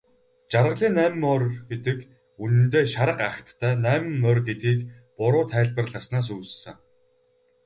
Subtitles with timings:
[0.51, 1.85] Жаргалын найман морь гэж
[2.43, 4.79] үнэндээ шарга агттай найман морь гэдгийг
[5.17, 6.75] буруу тайлбарласнаас үүссэн.